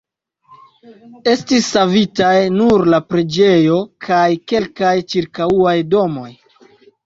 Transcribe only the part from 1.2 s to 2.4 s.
Estis savitaj